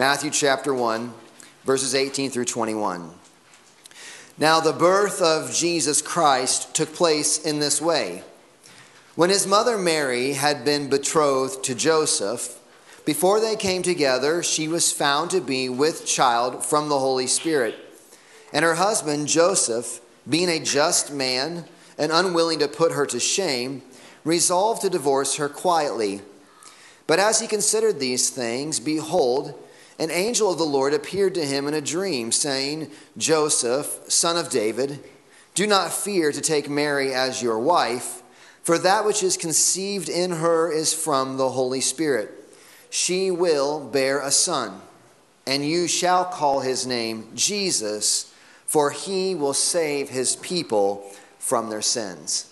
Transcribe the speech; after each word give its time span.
Matthew 0.00 0.30
chapter 0.30 0.72
1, 0.72 1.12
verses 1.66 1.94
18 1.94 2.30
through 2.30 2.46
21. 2.46 3.10
Now, 4.38 4.58
the 4.58 4.72
birth 4.72 5.20
of 5.20 5.52
Jesus 5.52 6.00
Christ 6.00 6.74
took 6.74 6.94
place 6.94 7.36
in 7.38 7.60
this 7.60 7.82
way. 7.82 8.24
When 9.14 9.28
his 9.28 9.46
mother 9.46 9.76
Mary 9.76 10.32
had 10.32 10.64
been 10.64 10.88
betrothed 10.88 11.62
to 11.64 11.74
Joseph, 11.74 12.58
before 13.04 13.40
they 13.40 13.56
came 13.56 13.82
together, 13.82 14.42
she 14.42 14.68
was 14.68 14.90
found 14.90 15.30
to 15.32 15.40
be 15.42 15.68
with 15.68 16.06
child 16.06 16.64
from 16.64 16.88
the 16.88 16.98
Holy 16.98 17.26
Spirit. 17.26 17.74
And 18.54 18.64
her 18.64 18.76
husband, 18.76 19.28
Joseph, 19.28 20.00
being 20.26 20.48
a 20.48 20.60
just 20.60 21.12
man 21.12 21.66
and 21.98 22.10
unwilling 22.10 22.60
to 22.60 22.68
put 22.68 22.92
her 22.92 23.04
to 23.04 23.20
shame, 23.20 23.82
resolved 24.24 24.80
to 24.80 24.88
divorce 24.88 25.36
her 25.36 25.50
quietly. 25.50 26.22
But 27.06 27.18
as 27.18 27.40
he 27.40 27.46
considered 27.46 28.00
these 28.00 28.30
things, 28.30 28.80
behold, 28.80 29.66
an 30.00 30.10
angel 30.10 30.50
of 30.50 30.56
the 30.56 30.64
Lord 30.64 30.94
appeared 30.94 31.34
to 31.34 31.44
him 31.44 31.68
in 31.68 31.74
a 31.74 31.80
dream, 31.82 32.32
saying, 32.32 32.90
Joseph, 33.18 34.00
son 34.08 34.38
of 34.38 34.48
David, 34.48 34.98
do 35.54 35.66
not 35.66 35.92
fear 35.92 36.32
to 36.32 36.40
take 36.40 36.70
Mary 36.70 37.12
as 37.12 37.42
your 37.42 37.58
wife, 37.58 38.22
for 38.62 38.78
that 38.78 39.04
which 39.04 39.22
is 39.22 39.36
conceived 39.36 40.08
in 40.08 40.30
her 40.30 40.72
is 40.72 40.94
from 40.94 41.36
the 41.36 41.50
Holy 41.50 41.82
Spirit. 41.82 42.30
She 42.88 43.30
will 43.30 43.78
bear 43.78 44.20
a 44.20 44.30
son, 44.30 44.80
and 45.46 45.66
you 45.66 45.86
shall 45.86 46.24
call 46.24 46.60
his 46.60 46.86
name 46.86 47.28
Jesus, 47.34 48.32
for 48.66 48.92
he 48.92 49.34
will 49.34 49.52
save 49.52 50.08
his 50.08 50.34
people 50.36 51.12
from 51.38 51.68
their 51.68 51.82
sins. 51.82 52.50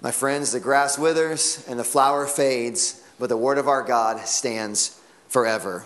My 0.00 0.10
friends, 0.10 0.50
the 0.50 0.58
grass 0.58 0.98
withers 0.98 1.64
and 1.68 1.78
the 1.78 1.84
flower 1.84 2.26
fades, 2.26 3.04
but 3.20 3.28
the 3.28 3.36
word 3.36 3.58
of 3.58 3.68
our 3.68 3.82
God 3.84 4.26
stands 4.26 5.00
forever. 5.28 5.84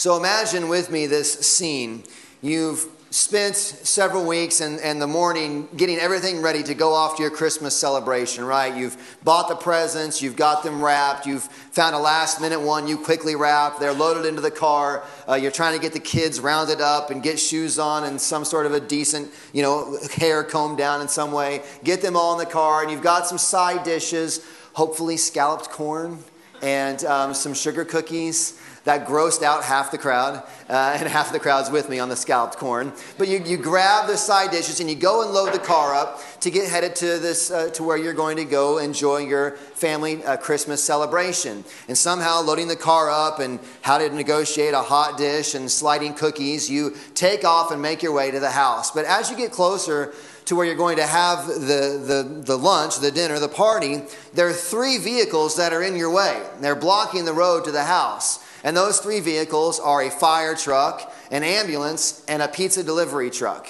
So 0.00 0.16
imagine 0.16 0.68
with 0.70 0.90
me 0.90 1.06
this 1.06 1.30
scene. 1.40 2.04
You've 2.40 2.86
spent 3.10 3.54
several 3.54 4.26
weeks 4.26 4.62
and, 4.62 4.80
and 4.80 5.02
the 5.02 5.06
morning 5.06 5.68
getting 5.76 5.98
everything 5.98 6.40
ready 6.40 6.62
to 6.62 6.74
go 6.74 6.94
off 6.94 7.16
to 7.16 7.22
your 7.22 7.30
Christmas 7.30 7.76
celebration, 7.76 8.46
right? 8.46 8.74
You've 8.74 8.96
bought 9.24 9.50
the 9.50 9.56
presents, 9.56 10.22
you've 10.22 10.36
got 10.36 10.62
them 10.62 10.82
wrapped, 10.82 11.26
you've 11.26 11.42
found 11.42 11.94
a 11.94 11.98
last 11.98 12.40
minute 12.40 12.62
one 12.62 12.88
you 12.88 12.96
quickly 12.96 13.36
wrap, 13.36 13.78
they're 13.78 13.92
loaded 13.92 14.24
into 14.24 14.40
the 14.40 14.50
car, 14.50 15.04
uh, 15.28 15.34
you're 15.34 15.50
trying 15.50 15.74
to 15.76 15.82
get 15.82 15.92
the 15.92 16.00
kids 16.00 16.40
rounded 16.40 16.80
up 16.80 17.10
and 17.10 17.22
get 17.22 17.38
shoes 17.38 17.78
on 17.78 18.04
and 18.04 18.18
some 18.18 18.46
sort 18.46 18.64
of 18.64 18.72
a 18.72 18.80
decent, 18.80 19.30
you 19.52 19.60
know, 19.60 19.98
hair 20.14 20.42
combed 20.42 20.78
down 20.78 21.02
in 21.02 21.08
some 21.08 21.30
way, 21.30 21.60
get 21.84 22.00
them 22.00 22.16
all 22.16 22.32
in 22.32 22.38
the 22.38 22.50
car, 22.50 22.80
and 22.80 22.90
you've 22.90 23.02
got 23.02 23.26
some 23.26 23.36
side 23.36 23.84
dishes, 23.84 24.46
hopefully 24.72 25.18
scalloped 25.18 25.68
corn 25.68 26.24
and 26.62 27.04
um, 27.04 27.34
some 27.34 27.52
sugar 27.52 27.84
cookies 27.84 28.58
that 28.84 29.06
grossed 29.06 29.42
out 29.42 29.62
half 29.62 29.90
the 29.90 29.98
crowd, 29.98 30.42
uh, 30.68 30.96
and 30.98 31.08
half 31.08 31.32
the 31.32 31.38
crowd's 31.38 31.70
with 31.70 31.88
me 31.88 31.98
on 31.98 32.08
the 32.08 32.16
scalloped 32.16 32.56
corn. 32.56 32.92
But 33.18 33.28
you, 33.28 33.42
you 33.44 33.56
grab 33.56 34.06
the 34.06 34.16
side 34.16 34.50
dishes 34.50 34.80
and 34.80 34.88
you 34.88 34.96
go 34.96 35.22
and 35.22 35.32
load 35.32 35.52
the 35.52 35.58
car 35.58 35.94
up 35.94 36.20
to 36.40 36.50
get 36.50 36.68
headed 36.70 36.96
to 36.96 37.18
this 37.18 37.50
uh, 37.50 37.70
to 37.70 37.82
where 37.82 37.96
you're 37.96 38.14
going 38.14 38.36
to 38.38 38.44
go 38.44 38.78
enjoy 38.78 39.18
your 39.18 39.52
family 39.52 40.24
uh, 40.24 40.36
Christmas 40.36 40.82
celebration. 40.82 41.64
And 41.88 41.96
somehow 41.96 42.40
loading 42.40 42.68
the 42.68 42.76
car 42.76 43.10
up 43.10 43.38
and 43.38 43.60
how 43.82 43.98
to 43.98 44.08
negotiate 44.08 44.72
a 44.72 44.80
hot 44.80 45.18
dish 45.18 45.54
and 45.54 45.70
sliding 45.70 46.14
cookies, 46.14 46.70
you 46.70 46.96
take 47.14 47.44
off 47.44 47.70
and 47.70 47.82
make 47.82 48.02
your 48.02 48.12
way 48.12 48.30
to 48.30 48.40
the 48.40 48.50
house. 48.50 48.90
But 48.90 49.04
as 49.04 49.30
you 49.30 49.36
get 49.36 49.52
closer 49.52 50.14
to 50.46 50.56
where 50.56 50.66
you're 50.66 50.74
going 50.74 50.96
to 50.96 51.06
have 51.06 51.46
the, 51.46 52.02
the, 52.04 52.42
the 52.44 52.56
lunch, 52.56 52.98
the 52.98 53.12
dinner, 53.12 53.38
the 53.38 53.48
party, 53.48 54.02
there 54.34 54.48
are 54.48 54.52
three 54.52 54.98
vehicles 54.98 55.56
that 55.56 55.72
are 55.72 55.82
in 55.82 55.96
your 55.96 56.10
way. 56.10 56.42
They're 56.60 56.74
blocking 56.74 57.24
the 57.24 57.32
road 57.32 57.64
to 57.66 57.72
the 57.72 57.84
house. 57.84 58.44
And 58.62 58.76
those 58.76 58.98
three 58.98 59.20
vehicles 59.20 59.80
are 59.80 60.02
a 60.02 60.10
fire 60.10 60.54
truck, 60.54 61.12
an 61.30 61.42
ambulance, 61.42 62.24
and 62.28 62.42
a 62.42 62.48
pizza 62.48 62.82
delivery 62.82 63.30
truck. 63.30 63.68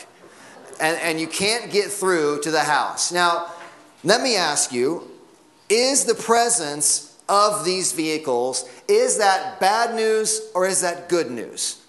And, 0.81 0.99
and 0.99 1.21
you 1.21 1.27
can't 1.27 1.71
get 1.71 1.91
through 1.91 2.41
to 2.43 2.51
the 2.51 2.61
house. 2.61 3.13
Now, 3.13 3.53
let 4.03 4.23
me 4.23 4.37
ask 4.37 4.73
you 4.73 5.09
is 5.69 6.05
the 6.05 6.15
presence 6.15 7.17
of 7.29 7.65
these 7.65 7.93
vehicles 7.93 8.69
is 8.89 9.19
that 9.19 9.61
bad 9.61 9.95
news 9.95 10.51
or 10.55 10.67
is 10.67 10.81
that 10.81 11.09
good 11.09 11.31
news 11.31 11.81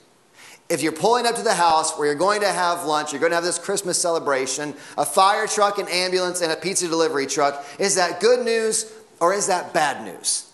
if 0.72 0.82
you're 0.82 0.94
pulling 0.94 1.26
up 1.26 1.36
to 1.36 1.42
the 1.42 1.54
house 1.54 1.98
where 1.98 2.08
you're 2.08 2.16
going 2.16 2.40
to 2.40 2.48
have 2.48 2.86
lunch, 2.86 3.12
you're 3.12 3.20
going 3.20 3.32
to 3.32 3.36
have 3.36 3.44
this 3.44 3.60
Christmas 3.60 4.02
celebration, 4.02 4.74
a 4.98 5.06
fire 5.06 5.46
truck, 5.46 5.78
an 5.80 5.88
ambulance, 5.90 6.42
and 6.42 6.50
a 6.50 6.56
pizza 6.56 6.88
delivery 6.88 7.28
truck, 7.28 7.66
is 7.78 7.96
that 7.96 8.22
good 8.22 8.46
news 8.46 8.92
or 9.20 9.34
is 9.34 9.48
that 9.48 9.74
bad 9.74 10.06
news? 10.06 10.50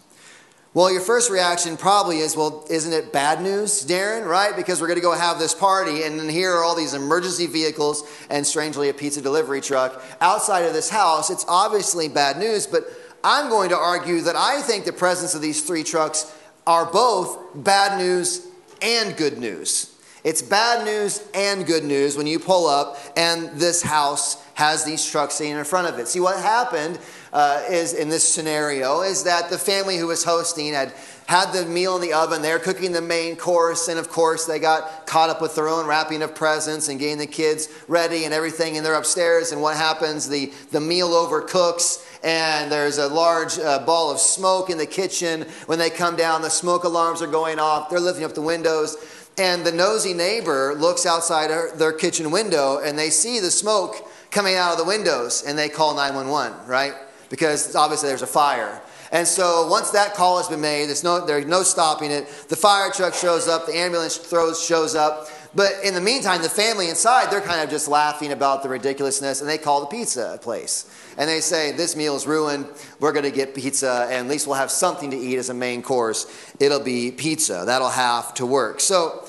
Well, 0.78 0.92
your 0.92 1.02
first 1.02 1.32
reaction 1.32 1.76
probably 1.76 2.20
is, 2.20 2.38
well, 2.38 2.64
isn't 2.70 2.94
it 2.94 3.12
bad 3.12 3.42
news, 3.42 3.84
Darren, 3.84 4.28
right? 4.28 4.56
Because 4.56 4.80
we're 4.80 4.86
going 4.86 5.00
to 5.00 5.02
go 5.02 5.12
have 5.12 5.40
this 5.40 5.56
party, 5.56 6.04
and 6.04 6.20
then 6.20 6.30
here 6.30 6.54
are 6.54 6.64
all 6.64 6.76
these 6.76 6.94
emergency 6.94 7.48
vehicles 7.48 8.04
and, 8.30 8.46
strangely, 8.46 8.88
a 8.90 8.94
pizza 8.94 9.20
delivery 9.20 9.60
truck 9.60 10.00
outside 10.22 10.66
of 10.66 10.74
this 10.74 10.88
house. 10.88 11.32
It's 11.32 11.46
obviously 11.48 12.10
bad 12.10 12.38
news, 12.38 12.68
but 12.68 12.84
I'm 13.24 13.50
going 13.50 13.70
to 13.70 13.76
argue 13.76 14.22
that 14.22 14.36
I 14.36 14.62
think 14.62 14.86
the 14.86 14.94
presence 14.94 15.34
of 15.34 15.42
these 15.42 15.66
three 15.66 15.84
trucks 15.84 16.32
are 16.68 16.86
both 16.86 17.40
bad 17.56 17.98
news 17.98 18.46
and 18.80 19.18
good 19.18 19.40
news. 19.40 19.96
It's 20.24 20.44
bad 20.44 20.86
news 20.86 21.28
and 21.34 21.66
good 21.66 21.86
news 21.86 22.18
when 22.18 22.28
you 22.28 22.38
pull 22.38 22.68
up 22.68 22.98
and 23.16 23.50
this 23.60 23.82
house 23.82 24.44
has 24.54 24.84
these 24.84 25.04
trucks 25.10 25.36
sitting 25.36 25.54
in 25.54 25.64
front 25.64 25.88
of 25.88 25.98
it. 26.00 26.08
See, 26.08 26.20
what 26.20 26.38
happened 26.38 27.00
uh, 27.34 27.64
is 27.70 27.94
in 27.94 28.10
this 28.10 28.28
scenario 28.28 29.02
is 29.02 29.24
that 29.24 29.50
the 29.50 29.58
family 29.58 29.98
who 29.98 30.08
was 30.08 30.24
hosting 30.24 30.74
had 30.74 30.94
had 31.28 31.52
the 31.52 31.66
meal 31.66 31.96
in 31.96 32.02
the 32.02 32.14
oven. 32.14 32.42
They're 32.42 32.58
cooking 32.58 32.94
the 32.94 33.02
main 33.02 33.36
course, 33.36 33.90
and 33.90 34.00
of 34.00 34.10
course, 34.10 34.46
they 34.46 34.60
got 34.60 35.06
caught 35.06 35.30
up 35.30 35.42
with 35.42 35.56
their 35.56 35.68
own 35.68 35.86
wrapping 35.86 36.22
of 36.22 36.34
presents 36.34 36.88
and 36.88 36.98
getting 36.98 37.18
the 37.18 37.28
kids 37.28 37.68
ready 37.90 38.24
and 38.24 38.34
everything. 38.34 38.78
And 38.78 38.86
they're 38.86 38.96
upstairs, 38.96 39.52
and 39.52 39.62
what 39.62 39.76
happens? 39.76 40.30
The, 40.30 40.54
the 40.72 40.80
meal 40.80 41.10
overcooks, 41.10 42.06
and 42.24 42.72
there's 42.72 42.98
a 42.98 43.08
large 43.08 43.60
uh, 43.60 43.80
ball 43.86 44.10
of 44.10 44.20
smoke 44.20 44.70
in 44.70 44.78
the 44.78 44.86
kitchen. 44.86 45.42
When 45.66 45.80
they 45.80 45.90
come 45.90 46.16
down, 46.16 46.42
the 46.42 46.50
smoke 46.50 46.86
alarms 46.86 47.22
are 47.22 47.28
going 47.28 47.60
off. 47.60 47.90
They're 47.90 48.00
lifting 48.00 48.24
up 48.24 48.34
the 48.34 48.42
windows. 48.42 48.96
And 49.38 49.66
the 49.66 49.72
nosy 49.72 50.14
neighbor 50.14 50.74
looks 50.76 51.06
outside 51.06 51.52
their 51.78 51.94
kitchen 51.94 52.32
window 52.32 52.80
and 52.80 52.98
they 52.98 53.12
see 53.12 53.40
the 53.40 53.52
smoke 53.52 54.10
coming 54.32 54.56
out 54.56 54.72
of 54.72 54.80
the 54.80 54.84
windows 54.84 55.44
and 55.46 55.56
they 55.56 55.70
call 55.70 55.94
911, 55.94 56.68
right? 56.68 56.94
Because 57.30 57.76
obviously 57.76 58.10
there's 58.10 58.22
a 58.22 58.28
fire. 58.28 58.82
And 59.12 59.28
so 59.28 59.68
once 59.68 59.92
that 59.92 60.16
call 60.16 60.38
has 60.38 60.48
been 60.48 60.62
made, 60.62 60.88
there's 60.88 61.04
no, 61.04 61.26
there's 61.26 61.46
no 61.46 61.64
stopping 61.64 62.12
it. 62.12 62.28
The 62.50 62.56
fire 62.56 62.92
truck 62.92 63.14
shows 63.14 63.48
up, 63.48 63.66
the 63.66 63.78
ambulance 63.78 64.18
throws, 64.18 64.64
shows 64.64 64.96
up. 64.96 65.30
But 65.56 65.72
in 65.84 65.94
the 65.94 66.02
meantime, 66.02 66.42
the 66.42 66.50
family 66.50 66.90
inside, 66.90 67.32
they're 67.32 67.42
kind 67.42 67.62
of 67.62 67.70
just 67.70 67.88
laughing 67.88 68.32
about 68.32 68.64
the 68.64 68.70
ridiculousness 68.70 69.42
and 69.42 69.50
they 69.50 69.58
call 69.58 69.82
the 69.82 69.88
pizza 69.88 70.38
place. 70.42 70.86
And 71.18 71.28
they 71.28 71.40
say, 71.40 71.72
This 71.72 71.96
meal 71.96 72.16
is 72.16 72.28
ruined. 72.28 72.68
We're 73.00 73.14
going 73.14 73.24
to 73.26 73.32
get 73.32 73.56
pizza, 73.56 74.08
and 74.12 74.28
at 74.28 74.28
least 74.28 74.46
we'll 74.46 74.58
have 74.58 74.70
something 74.70 75.10
to 75.12 75.18
eat 75.18 75.38
as 75.38 75.50
a 75.50 75.54
main 75.54 75.82
course. 75.82 76.54
It'll 76.60 76.84
be 76.84 77.12
pizza. 77.12 77.64
That'll 77.66 77.90
have 77.90 78.34
to 78.36 78.46
work. 78.46 78.80
So 78.80 79.28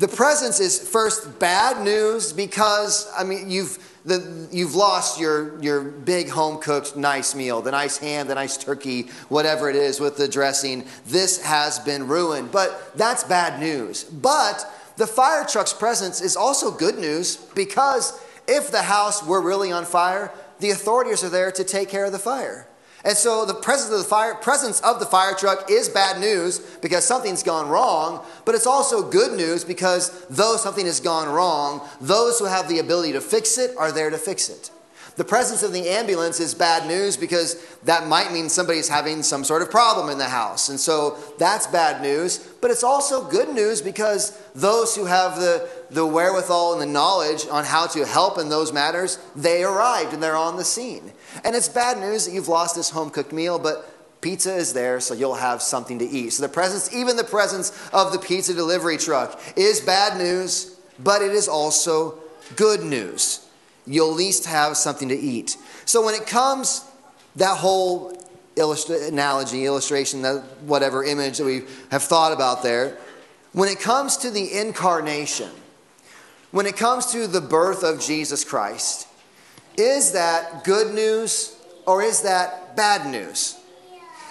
the 0.00 0.08
presence 0.08 0.60
is 0.60 0.78
first 0.78 1.38
bad 1.38 1.84
news 1.84 2.32
because, 2.32 3.06
I 3.16 3.22
mean, 3.22 3.50
you've 3.50 3.78
the, 4.06 4.48
you've 4.50 4.74
lost 4.74 5.20
your, 5.20 5.62
your 5.62 5.82
big 5.82 6.30
home 6.30 6.58
cooked 6.58 6.96
nice 6.96 7.34
meal, 7.34 7.60
the 7.60 7.70
nice 7.70 7.98
ham, 7.98 8.28
the 8.28 8.34
nice 8.34 8.56
turkey, 8.56 9.08
whatever 9.28 9.68
it 9.68 9.76
is 9.76 10.00
with 10.00 10.16
the 10.16 10.26
dressing. 10.26 10.86
This 11.06 11.42
has 11.42 11.78
been 11.80 12.08
ruined. 12.08 12.50
But 12.50 12.96
that's 12.96 13.24
bad 13.24 13.60
news. 13.60 14.04
But 14.04 14.64
the 14.96 15.06
fire 15.06 15.44
truck's 15.44 15.74
presence 15.74 16.22
is 16.22 16.34
also 16.34 16.70
good 16.70 16.98
news 16.98 17.36
because 17.54 18.18
if 18.48 18.70
the 18.70 18.80
house 18.80 19.22
were 19.22 19.42
really 19.42 19.70
on 19.70 19.84
fire, 19.84 20.32
the 20.60 20.70
authorities 20.70 21.22
are 21.22 21.28
there 21.28 21.52
to 21.52 21.62
take 21.62 21.90
care 21.90 22.06
of 22.06 22.12
the 22.12 22.18
fire. 22.18 22.66
And 23.04 23.16
so 23.16 23.46
the 23.46 23.54
presence 23.54 23.92
of 23.92 23.98
the 23.98 24.04
fire, 24.04 24.34
presence 24.34 24.80
of 24.80 25.00
the 25.00 25.06
fire 25.06 25.34
truck 25.34 25.70
is 25.70 25.88
bad 25.88 26.20
news 26.20 26.58
because 26.82 27.04
something's 27.06 27.42
gone 27.42 27.68
wrong, 27.68 28.24
but 28.44 28.54
it's 28.54 28.66
also 28.66 29.08
good 29.08 29.36
news 29.36 29.64
because 29.64 30.26
though 30.28 30.56
something 30.56 30.86
has 30.86 31.00
gone 31.00 31.28
wrong, 31.28 31.80
those 32.00 32.38
who 32.38 32.44
have 32.44 32.68
the 32.68 32.78
ability 32.78 33.12
to 33.12 33.20
fix 33.20 33.56
it 33.56 33.74
are 33.78 33.90
there 33.90 34.10
to 34.10 34.18
fix 34.18 34.50
it. 34.50 34.70
The 35.20 35.26
presence 35.26 35.62
of 35.62 35.74
the 35.74 35.86
ambulance 35.86 36.40
is 36.40 36.54
bad 36.54 36.88
news 36.88 37.14
because 37.14 37.62
that 37.84 38.06
might 38.06 38.32
mean 38.32 38.48
somebody's 38.48 38.88
having 38.88 39.22
some 39.22 39.44
sort 39.44 39.60
of 39.60 39.70
problem 39.70 40.08
in 40.08 40.16
the 40.16 40.24
house. 40.24 40.70
And 40.70 40.80
so 40.80 41.18
that's 41.36 41.66
bad 41.66 42.00
news. 42.00 42.38
But 42.38 42.70
it's 42.70 42.82
also 42.82 43.28
good 43.28 43.50
news 43.50 43.82
because 43.82 44.30
those 44.54 44.96
who 44.96 45.04
have 45.04 45.36
the, 45.36 45.68
the 45.90 46.06
wherewithal 46.06 46.72
and 46.72 46.80
the 46.80 46.86
knowledge 46.86 47.46
on 47.50 47.66
how 47.66 47.86
to 47.88 48.06
help 48.06 48.38
in 48.38 48.48
those 48.48 48.72
matters, 48.72 49.18
they 49.36 49.62
arrived 49.62 50.14
and 50.14 50.22
they're 50.22 50.38
on 50.38 50.56
the 50.56 50.64
scene. 50.64 51.12
And 51.44 51.54
it's 51.54 51.68
bad 51.68 51.98
news 51.98 52.24
that 52.24 52.32
you've 52.32 52.48
lost 52.48 52.74
this 52.74 52.88
home 52.88 53.10
cooked 53.10 53.34
meal, 53.34 53.58
but 53.58 54.22
pizza 54.22 54.56
is 54.56 54.72
there 54.72 55.00
so 55.00 55.12
you'll 55.12 55.34
have 55.34 55.60
something 55.60 55.98
to 55.98 56.06
eat. 56.06 56.30
So 56.30 56.44
the 56.44 56.48
presence, 56.48 56.94
even 56.94 57.18
the 57.18 57.24
presence 57.24 57.78
of 57.92 58.12
the 58.12 58.18
pizza 58.18 58.54
delivery 58.54 58.96
truck, 58.96 59.38
is 59.54 59.80
bad 59.80 60.16
news, 60.16 60.78
but 60.98 61.20
it 61.20 61.32
is 61.32 61.46
also 61.46 62.18
good 62.56 62.82
news. 62.82 63.46
You'll 63.90 64.12
at 64.12 64.16
least 64.16 64.46
have 64.46 64.76
something 64.76 65.08
to 65.08 65.18
eat. 65.18 65.56
So 65.84 66.04
when 66.04 66.14
it 66.14 66.26
comes, 66.26 66.84
that 67.36 67.58
whole 67.58 68.16
analogy, 68.56 69.66
illustration, 69.66 70.22
that 70.22 70.44
whatever 70.62 71.02
image 71.02 71.38
that 71.38 71.44
we 71.44 71.62
have 71.90 72.02
thought 72.02 72.32
about 72.32 72.62
there, 72.62 72.96
when 73.52 73.68
it 73.68 73.80
comes 73.80 74.16
to 74.18 74.30
the 74.30 74.52
incarnation, 74.58 75.50
when 76.52 76.66
it 76.66 76.76
comes 76.76 77.06
to 77.12 77.26
the 77.26 77.40
birth 77.40 77.82
of 77.82 78.00
Jesus 78.00 78.44
Christ, 78.44 79.08
is 79.76 80.12
that 80.12 80.64
good 80.64 80.94
news 80.94 81.56
or 81.86 82.02
is 82.02 82.22
that 82.22 82.76
bad 82.76 83.10
news? 83.10 83.59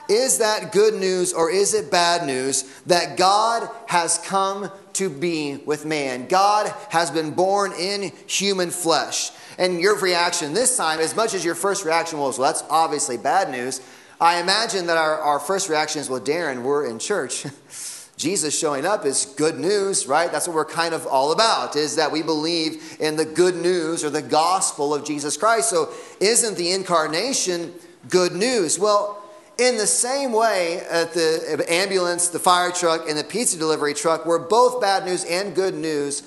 Is 0.09 0.39
that 0.39 0.71
good 0.71 0.95
news 0.95 1.33
or 1.33 1.51
is 1.51 1.75
it 1.75 1.91
bad 1.91 2.25
news 2.25 2.63
that 2.87 3.15
God 3.15 3.69
has 3.87 4.17
come 4.17 4.71
to 4.93 5.09
be 5.09 5.57
with 5.65 5.85
man? 5.85 6.27
God 6.27 6.73
has 6.89 7.11
been 7.11 7.31
born 7.31 7.71
in 7.73 8.11
human 8.25 8.71
flesh. 8.71 9.31
And 9.59 9.79
your 9.79 9.99
reaction 9.99 10.53
this 10.53 10.75
time, 10.75 10.99
as 10.99 11.15
much 11.15 11.35
as 11.35 11.45
your 11.45 11.53
first 11.53 11.85
reaction 11.85 12.17
was, 12.17 12.39
well, 12.39 12.51
that's 12.51 12.63
obviously 12.69 13.17
bad 13.17 13.51
news, 13.51 13.81
I 14.19 14.41
imagine 14.41 14.87
that 14.87 14.97
our, 14.97 15.19
our 15.19 15.39
first 15.39 15.69
reaction 15.69 16.01
is, 16.01 16.09
well, 16.09 16.19
Darren, 16.19 16.63
we're 16.63 16.87
in 16.87 16.97
church. 16.97 17.45
Jesus 18.17 18.57
showing 18.57 18.85
up 18.85 19.05
is 19.05 19.33
good 19.37 19.57
news, 19.59 20.05
right? 20.05 20.29
That's 20.29 20.45
what 20.45 20.55
we're 20.55 20.65
kind 20.65 20.93
of 20.93 21.07
all 21.07 21.31
about, 21.31 21.77
is 21.77 21.95
that 21.95 22.11
we 22.11 22.21
believe 22.21 22.97
in 22.99 23.15
the 23.15 23.23
good 23.23 23.55
news 23.55 24.03
or 24.03 24.09
the 24.09 24.21
gospel 24.21 24.93
of 24.93 25.05
Jesus 25.05 25.37
Christ. 25.37 25.69
So, 25.69 25.89
isn't 26.19 26.57
the 26.57 26.73
incarnation 26.73 27.73
good 28.09 28.33
news? 28.33 28.77
Well, 28.77 29.23
in 29.59 29.77
the 29.77 29.87
same 29.87 30.31
way, 30.31 30.79
at 30.89 31.13
the 31.13 31.65
ambulance, 31.67 32.29
the 32.29 32.39
fire 32.39 32.71
truck, 32.71 33.09
and 33.09 33.17
the 33.17 33.23
pizza 33.23 33.57
delivery 33.57 33.93
truck 33.93 34.25
were 34.25 34.39
both 34.39 34.81
bad 34.81 35.05
news 35.05 35.25
and 35.25 35.53
good 35.53 35.75
news, 35.75 36.23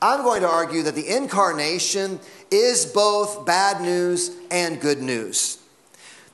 I'm 0.00 0.22
going 0.22 0.42
to 0.42 0.48
argue 0.48 0.82
that 0.84 0.94
the 0.94 1.08
incarnation 1.08 2.20
is 2.50 2.86
both 2.86 3.44
bad 3.44 3.82
news 3.82 4.30
and 4.50 4.80
good 4.80 5.02
news. 5.02 5.58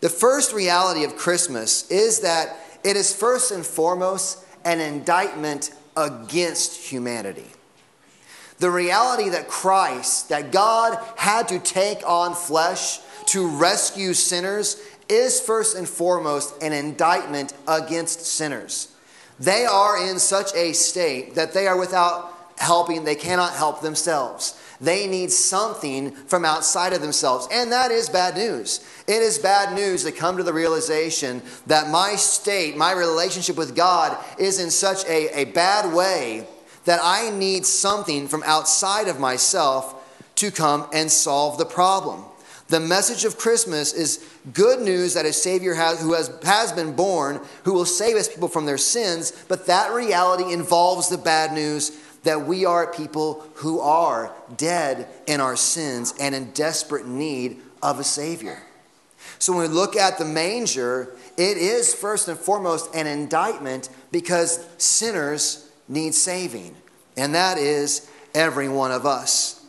The 0.00 0.10
first 0.10 0.52
reality 0.52 1.04
of 1.04 1.16
Christmas 1.16 1.90
is 1.90 2.20
that 2.20 2.56
it 2.84 2.96
is 2.96 3.14
first 3.14 3.50
and 3.50 3.64
foremost 3.64 4.44
an 4.64 4.80
indictment 4.80 5.70
against 5.96 6.90
humanity. 6.90 7.50
The 8.58 8.70
reality 8.70 9.30
that 9.30 9.48
Christ, 9.48 10.28
that 10.28 10.52
God 10.52 10.98
had 11.16 11.48
to 11.48 11.58
take 11.58 12.06
on 12.06 12.34
flesh 12.34 13.00
to 13.26 13.48
rescue 13.48 14.12
sinners, 14.14 14.82
is 15.08 15.40
first 15.40 15.76
and 15.76 15.88
foremost 15.88 16.62
an 16.62 16.72
indictment 16.72 17.52
against 17.66 18.24
sinners. 18.24 18.94
They 19.38 19.64
are 19.64 19.98
in 20.08 20.18
such 20.18 20.54
a 20.54 20.72
state 20.72 21.34
that 21.34 21.52
they 21.52 21.66
are 21.66 21.78
without 21.78 22.32
helping, 22.58 23.04
they 23.04 23.14
cannot 23.14 23.54
help 23.54 23.80
themselves. 23.80 24.58
They 24.80 25.06
need 25.06 25.30
something 25.30 26.10
from 26.10 26.44
outside 26.44 26.92
of 26.92 27.00
themselves. 27.00 27.46
And 27.52 27.70
that 27.70 27.90
is 27.92 28.08
bad 28.08 28.36
news. 28.36 28.84
It 29.06 29.22
is 29.22 29.38
bad 29.38 29.74
news 29.74 30.04
to 30.04 30.12
come 30.12 30.36
to 30.36 30.42
the 30.42 30.52
realization 30.52 31.40
that 31.66 31.88
my 31.88 32.16
state, 32.16 32.76
my 32.76 32.92
relationship 32.92 33.56
with 33.56 33.76
God 33.76 34.16
is 34.38 34.58
in 34.58 34.70
such 34.70 35.04
a, 35.06 35.40
a 35.40 35.44
bad 35.44 35.92
way 35.94 36.46
that 36.84 37.00
I 37.02 37.30
need 37.30 37.64
something 37.64 38.26
from 38.26 38.42
outside 38.44 39.06
of 39.06 39.20
myself 39.20 39.94
to 40.36 40.50
come 40.50 40.88
and 40.92 41.10
solve 41.10 41.58
the 41.58 41.64
problem. 41.64 42.24
The 42.72 42.80
message 42.80 43.26
of 43.26 43.36
Christmas 43.36 43.92
is 43.92 44.26
good 44.54 44.80
news 44.80 45.12
that 45.12 45.26
a 45.26 45.32
Savior 45.34 45.74
has, 45.74 46.00
who 46.00 46.14
has, 46.14 46.34
has 46.42 46.72
been 46.72 46.96
born, 46.96 47.38
who 47.64 47.74
will 47.74 47.84
save 47.84 48.16
his 48.16 48.28
people 48.28 48.48
from 48.48 48.64
their 48.64 48.78
sins, 48.78 49.44
but 49.46 49.66
that 49.66 49.92
reality 49.92 50.54
involves 50.54 51.10
the 51.10 51.18
bad 51.18 51.52
news 51.52 51.90
that 52.22 52.46
we 52.46 52.64
are 52.64 52.90
people 52.90 53.46
who 53.56 53.78
are 53.80 54.34
dead 54.56 55.06
in 55.26 55.38
our 55.38 55.54
sins 55.54 56.14
and 56.18 56.34
in 56.34 56.50
desperate 56.52 57.06
need 57.06 57.60
of 57.82 58.00
a 58.00 58.04
Savior. 58.04 58.62
So 59.38 59.52
when 59.52 59.68
we 59.68 59.74
look 59.76 59.94
at 59.94 60.16
the 60.16 60.24
manger, 60.24 61.14
it 61.36 61.58
is 61.58 61.94
first 61.94 62.26
and 62.26 62.38
foremost 62.38 62.94
an 62.94 63.06
indictment 63.06 63.90
because 64.10 64.66
sinners 64.78 65.70
need 65.88 66.14
saving, 66.14 66.74
and 67.18 67.34
that 67.34 67.58
is 67.58 68.10
every 68.34 68.70
one 68.70 68.92
of 68.92 69.04
us. 69.04 69.61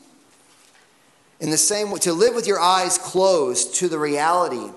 In 1.39 1.50
the 1.50 1.57
same 1.57 1.91
way, 1.91 2.00
to 2.00 2.13
live 2.13 2.35
with 2.35 2.47
your 2.47 2.59
eyes 2.59 2.97
closed 2.97 3.75
to 3.75 3.89
the 3.89 4.00
reality 4.00 4.71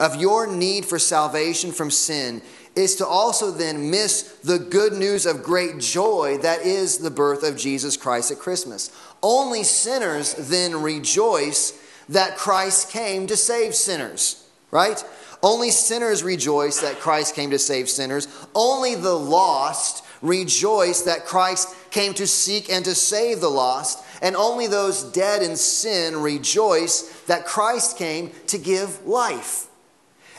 of 0.00 0.16
your 0.16 0.46
need 0.46 0.84
for 0.84 0.98
salvation 0.98 1.72
from 1.72 1.90
sin 1.90 2.42
is 2.74 2.96
to 2.96 3.06
also 3.06 3.50
then 3.50 3.90
miss 3.90 4.22
the 4.44 4.58
good 4.58 4.92
news 4.92 5.26
of 5.26 5.42
great 5.42 5.78
joy 5.78 6.38
that 6.42 6.62
is 6.62 6.98
the 6.98 7.10
birth 7.10 7.42
of 7.42 7.56
Jesus 7.56 7.96
Christ 7.96 8.30
at 8.30 8.38
Christmas. 8.38 8.90
Only 9.22 9.64
sinners 9.64 10.34
then 10.34 10.80
rejoice 10.80 11.82
that 12.08 12.36
Christ 12.36 12.90
came 12.90 13.26
to 13.26 13.36
save 13.36 13.74
sinners, 13.74 14.48
right? 14.70 15.02
Only 15.42 15.70
sinners 15.70 16.22
rejoice 16.22 16.80
that 16.80 17.00
Christ 17.00 17.34
came 17.34 17.50
to 17.50 17.58
save 17.58 17.88
sinners. 17.88 18.28
Only 18.54 18.94
the 18.94 19.14
lost 19.14 20.04
rejoice 20.22 21.02
that 21.02 21.26
Christ 21.26 21.74
came 21.90 22.14
to 22.14 22.26
seek 22.26 22.70
and 22.70 22.84
to 22.84 22.94
save 22.94 23.40
the 23.40 23.48
lost. 23.48 24.04
And 24.20 24.34
only 24.36 24.66
those 24.66 25.04
dead 25.04 25.42
in 25.42 25.56
sin 25.56 26.16
rejoice 26.16 27.22
that 27.26 27.46
Christ 27.46 27.96
came 27.96 28.32
to 28.48 28.58
give 28.58 29.06
life. 29.06 29.66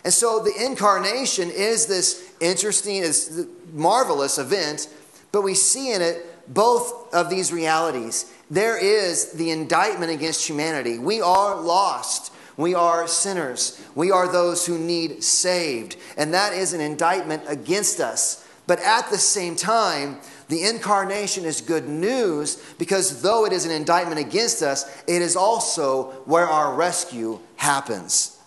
And 0.03 0.13
so 0.13 0.39
the 0.39 0.53
incarnation 0.65 1.49
is 1.49 1.85
this 1.85 2.31
interesting, 2.39 2.97
is 2.97 3.47
marvelous 3.73 4.37
event, 4.37 4.87
but 5.31 5.41
we 5.41 5.53
see 5.53 5.91
in 5.91 6.01
it 6.01 6.25
both 6.53 7.13
of 7.13 7.29
these 7.29 7.51
realities. 7.51 8.33
There 8.49 8.77
is 8.77 9.33
the 9.33 9.51
indictment 9.51 10.11
against 10.11 10.47
humanity. 10.47 10.97
We 10.97 11.21
are 11.21 11.59
lost. 11.59 12.33
We 12.57 12.73
are 12.73 13.07
sinners. 13.07 13.79
We 13.95 14.11
are 14.11 14.27
those 14.29 14.65
who 14.65 14.77
need 14.77 15.23
saved. 15.23 15.95
And 16.17 16.33
that 16.33 16.53
is 16.53 16.73
an 16.73 16.81
indictment 16.81 17.43
against 17.47 17.99
us. 17.99 18.45
But 18.69 18.81
at 18.81 19.09
the 19.09 19.17
same 19.17 19.55
time, 19.55 20.19
the 20.47 20.61
incarnation 20.61 21.43
is 21.43 21.59
good 21.59 21.89
news 21.89 22.63
because 22.77 23.23
though 23.23 23.47
it 23.47 23.51
is 23.51 23.65
an 23.65 23.71
indictment 23.71 24.19
against 24.19 24.61
us, 24.61 24.85
it 25.07 25.23
is 25.23 25.35
also 25.35 26.11
where 26.25 26.47
our 26.47 26.75
rescue 26.75 27.39
happens. 27.55 28.37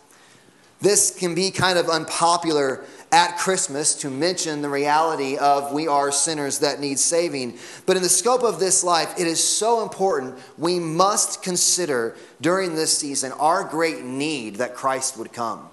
This 0.80 1.10
can 1.10 1.34
be 1.34 1.50
kind 1.50 1.76
of 1.76 1.88
unpopular 1.88 2.84
at 3.10 3.36
Christmas 3.36 3.96
to 3.96 4.10
mention 4.10 4.62
the 4.62 4.68
reality 4.68 5.38
of 5.38 5.72
we 5.72 5.88
are 5.88 6.12
sinners 6.12 6.60
that 6.60 6.78
need 6.78 7.00
saving. 7.00 7.58
But 7.84 7.96
in 7.96 8.04
the 8.04 8.08
scope 8.08 8.44
of 8.44 8.60
this 8.60 8.84
life, 8.84 9.18
it 9.18 9.26
is 9.26 9.42
so 9.42 9.82
important. 9.82 10.38
We 10.56 10.78
must 10.78 11.42
consider 11.42 12.14
during 12.40 12.76
this 12.76 12.96
season 12.96 13.32
our 13.32 13.64
great 13.64 14.04
need 14.04 14.56
that 14.56 14.76
Christ 14.76 15.18
would 15.18 15.32
come. 15.32 15.68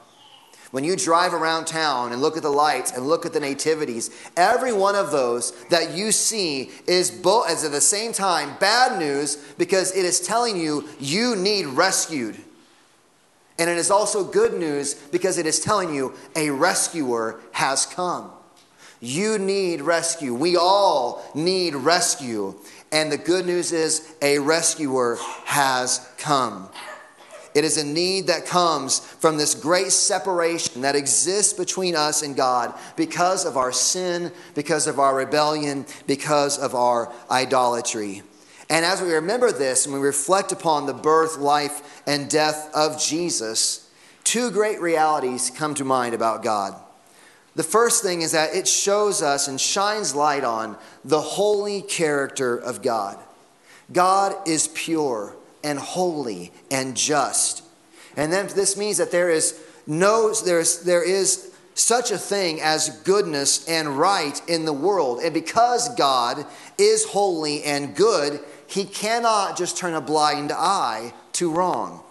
When 0.72 0.84
you 0.84 0.96
drive 0.96 1.34
around 1.34 1.66
town 1.66 2.12
and 2.12 2.22
look 2.22 2.38
at 2.38 2.44
the 2.44 2.52
lights 2.52 2.92
and 2.92 3.08
look 3.08 3.26
at 3.26 3.34
the 3.34 3.40
nativities, 3.40 4.12
every 4.38 4.72
one 4.72 4.96
of 4.96 5.12
those 5.12 5.52
that 5.66 5.96
you 5.96 6.12
see 6.12 6.70
is 6.86 7.10
both 7.10 7.50
as 7.50 7.64
at 7.64 7.72
the 7.72 7.82
same 7.82 8.14
time 8.14 8.56
bad 8.60 9.00
news 9.00 9.38
because 9.58 9.96
it 9.96 10.06
is 10.06 10.20
telling 10.20 10.58
you 10.58 10.88
you 11.00 11.36
need 11.36 11.66
rescued. 11.66 12.38
And 13.58 13.70
it 13.70 13.78
is 13.78 13.90
also 13.90 14.24
good 14.24 14.54
news 14.54 14.94
because 14.94 15.38
it 15.38 15.46
is 15.46 15.60
telling 15.60 15.94
you 15.94 16.14
a 16.36 16.52
rescuer 16.52 17.40
has 17.52 17.86
come. 17.88 18.32
You 19.02 19.40
need 19.40 19.82
rescue. 19.82 20.34
We 20.34 20.56
all 20.56 21.24
need 21.34 21.74
rescue. 21.74 22.56
And 22.92 23.12
the 23.12 23.18
good 23.18 23.46
news 23.46 23.72
is 23.72 24.14
a 24.22 24.40
rescuer 24.40 25.18
has 25.46 26.08
come. 26.18 26.70
It 27.56 27.64
is 27.64 27.78
a 27.78 27.86
need 27.86 28.28
that 28.28 28.46
comes 28.46 29.00
from 29.00 29.38
this 29.38 29.56
great 29.56 29.92
separation 29.92 30.84
that 30.84 30.96
exists 30.96 31.54
between 31.54 31.96
us 31.96 32.22
and 32.22 32.36
God 32.36 32.74
because 32.96 33.46
of 33.46 33.58
our 33.58 33.72
sin, 33.72 34.32
because 34.54 34.86
of 34.88 35.00
our 35.00 35.16
rebellion, 35.16 35.86
because 36.06 36.60
of 36.60 36.76
our 36.76 37.12
idolatry. 37.30 38.22
And 38.70 38.86
as 38.86 39.02
we 39.02 39.14
remember 39.14 39.52
this 39.52 39.86
and 39.86 39.96
we 39.96 40.00
reflect 40.00 40.52
upon 40.52 40.86
the 40.86 40.94
birth, 40.94 41.38
life, 41.38 42.04
and 42.06 42.30
death 42.30 42.70
of 42.76 43.02
Jesus, 43.02 43.90
two 44.24 44.52
great 44.52 44.80
realities 44.80 45.50
come 45.50 45.74
to 45.76 45.84
mind 45.84 46.14
about 46.14 46.44
God. 46.44 46.80
The 47.56 47.64
first 47.64 48.04
thing 48.04 48.22
is 48.22 48.34
that 48.34 48.54
it 48.54 48.68
shows 48.68 49.24
us 49.24 49.48
and 49.48 49.60
shines 49.60 50.14
light 50.14 50.44
on 50.44 50.78
the 51.04 51.20
holy 51.20 51.82
character 51.82 52.56
of 52.56 52.84
God. 52.84 53.18
God 53.92 54.36
is 54.48 54.68
pure 54.68 55.36
and 55.64 55.80
holy 55.80 56.52
and 56.72 56.96
just. 56.96 57.64
And 58.16 58.32
then 58.32 58.48
this 58.48 58.78
means 58.78 58.98
that 58.98 59.12
there 59.12 59.30
is 59.30 59.60
no 59.88 60.34
there 60.34 60.60
is 60.60 60.82
there 60.82 61.04
is 61.04 61.52
such 61.74 62.12
a 62.12 62.18
thing 62.18 62.60
as 62.62 62.90
goodness 63.04 63.68
and 63.68 63.98
right 63.98 64.42
in 64.48 64.66
the 64.66 64.74
world. 64.74 65.20
And 65.24 65.34
because 65.34 65.94
God 65.96 66.46
is 66.78 67.06
holy 67.06 67.64
and 67.64 67.96
good, 67.96 68.42
he 68.68 68.84
cannot 68.84 69.58
just 69.58 69.78
turn 69.78 69.94
a 69.94 70.02
blind 70.02 70.52
eye 70.52 71.14
to 71.34 71.52
wrong. 71.52 72.04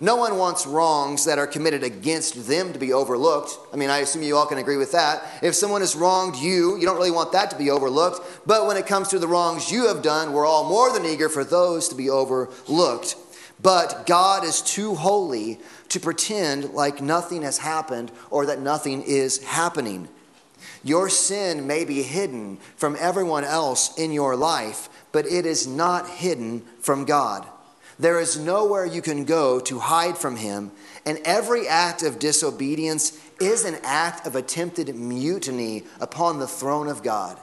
No 0.00 0.14
one 0.14 0.36
wants 0.36 0.64
wrongs 0.64 1.24
that 1.24 1.38
are 1.38 1.46
committed 1.46 1.82
against 1.82 2.46
them 2.46 2.72
to 2.72 2.78
be 2.78 2.92
overlooked. 2.92 3.58
I 3.72 3.76
mean, 3.76 3.90
I 3.90 3.98
assume 3.98 4.22
you 4.22 4.36
all 4.36 4.46
can 4.46 4.58
agree 4.58 4.76
with 4.76 4.92
that. 4.92 5.24
If 5.42 5.56
someone 5.56 5.80
has 5.80 5.96
wronged 5.96 6.36
you, 6.36 6.76
you 6.76 6.86
don't 6.86 6.96
really 6.96 7.10
want 7.10 7.32
that 7.32 7.50
to 7.50 7.58
be 7.58 7.70
overlooked. 7.70 8.46
But 8.46 8.68
when 8.68 8.76
it 8.76 8.86
comes 8.86 9.08
to 9.08 9.18
the 9.18 9.26
wrongs 9.26 9.72
you 9.72 9.88
have 9.88 10.02
done, 10.02 10.32
we're 10.32 10.46
all 10.46 10.68
more 10.68 10.92
than 10.92 11.04
eager 11.04 11.28
for 11.28 11.42
those 11.42 11.88
to 11.88 11.96
be 11.96 12.10
overlooked. 12.10 13.16
But 13.60 14.06
God 14.06 14.44
is 14.44 14.62
too 14.62 14.94
holy 14.94 15.58
to 15.88 15.98
pretend 15.98 16.74
like 16.74 17.02
nothing 17.02 17.42
has 17.42 17.58
happened 17.58 18.12
or 18.30 18.46
that 18.46 18.60
nothing 18.60 19.02
is 19.02 19.42
happening. 19.42 20.08
Your 20.84 21.08
sin 21.08 21.66
may 21.66 21.84
be 21.84 22.02
hidden 22.02 22.58
from 22.76 22.96
everyone 23.00 23.42
else 23.42 23.98
in 23.98 24.12
your 24.12 24.36
life, 24.36 24.88
but 25.10 25.26
it 25.26 25.44
is 25.44 25.66
not 25.66 26.08
hidden 26.08 26.60
from 26.80 27.04
God. 27.04 27.48
There 27.98 28.20
is 28.20 28.38
nowhere 28.38 28.86
you 28.86 29.02
can 29.02 29.24
go 29.24 29.58
to 29.60 29.78
hide 29.80 30.16
from 30.16 30.36
Him, 30.36 30.70
and 31.04 31.18
every 31.24 31.66
act 31.66 32.02
of 32.02 32.18
disobedience 32.18 33.18
is 33.40 33.64
an 33.64 33.76
act 33.82 34.26
of 34.26 34.36
attempted 34.36 34.94
mutiny 34.94 35.84
upon 36.00 36.38
the 36.38 36.46
throne 36.46 36.88
of 36.88 37.02
God. 37.02 37.38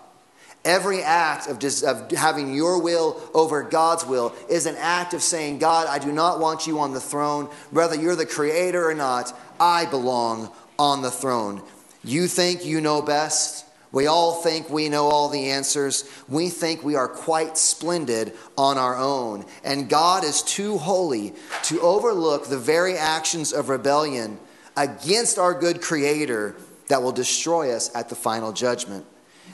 Every 0.64 1.04
act 1.04 1.48
of, 1.48 1.60
just, 1.60 1.84
of 1.84 2.10
having 2.12 2.56
your 2.56 2.82
will 2.82 3.22
over 3.34 3.62
God's 3.64 4.06
will 4.06 4.34
is 4.50 4.66
an 4.66 4.76
act 4.80 5.14
of 5.14 5.22
saying, 5.22 5.60
God, 5.60 5.88
I 5.88 6.00
do 6.00 6.12
not 6.12 6.40
want 6.40 6.66
you 6.66 6.80
on 6.80 6.94
the 6.94 7.02
throne. 7.02 7.46
Whether 7.70 7.96
you're 7.96 8.16
the 8.16 8.26
creator 8.26 8.90
or 8.90 8.96
not, 8.96 9.38
I 9.60 9.86
belong 9.86 10.52
on 10.80 11.04
the 11.04 11.12
throne. 11.12 11.62
You 12.04 12.28
think 12.28 12.66
you 12.66 12.82
know 12.82 13.02
best. 13.02 13.65
We 13.96 14.08
all 14.08 14.34
think 14.34 14.70
we 14.70 14.90
know 14.90 15.06
all 15.06 15.30
the 15.30 15.52
answers. 15.52 16.04
We 16.28 16.50
think 16.50 16.84
we 16.84 16.96
are 16.96 17.08
quite 17.08 17.58
splendid 17.58 18.34
on 18.58 18.78
our 18.78 18.98
own. 18.98 19.46
And 19.64 19.88
God 19.88 20.26
is 20.26 20.42
too 20.42 20.78
holy 20.78 21.34
to 21.64 21.80
overlook 21.80 22.48
the 22.48 22.58
very 22.58 22.98
actions 22.98 23.54
of 23.54 23.70
rebellion 23.70 24.38
against 24.76 25.40
our 25.40 25.54
good 25.54 25.82
Creator 25.82 26.58
that 26.90 27.02
will 27.02 27.14
destroy 27.14 27.72
us 27.72 27.90
at 27.96 28.10
the 28.10 28.16
final 28.16 28.52
judgment. 28.52 29.06